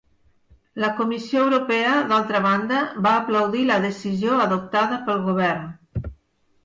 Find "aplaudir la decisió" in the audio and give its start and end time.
3.19-4.41